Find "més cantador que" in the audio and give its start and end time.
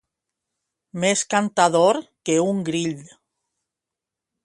1.03-2.41